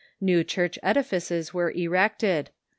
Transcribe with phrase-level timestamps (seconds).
[0.19, 2.49] New church edifices were erected.